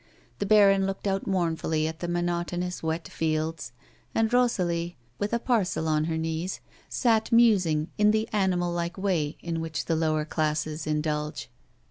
[0.39, 3.71] The baron looked out mournfully at the monotonous, wet fields,
[4.15, 9.37] and Rosalie, with a parcel on her knees, sat musing in the animal like way
[9.41, 11.51] in which the lower classes indulge.